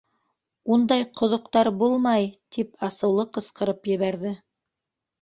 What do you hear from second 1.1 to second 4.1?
ҡоҙоҡтар булмай, —тип асыулы ҡысҡырып